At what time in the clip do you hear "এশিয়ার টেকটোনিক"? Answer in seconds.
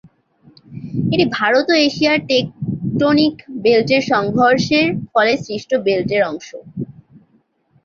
1.87-3.33